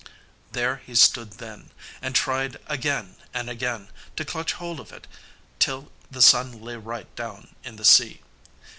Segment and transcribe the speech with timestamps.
[0.53, 1.69] There he stood then,
[2.01, 5.05] and tried again and again to clutch hold of it
[5.59, 8.23] till the sun lay right down in the sea.